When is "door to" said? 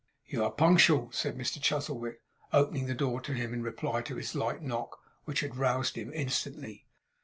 2.95-3.33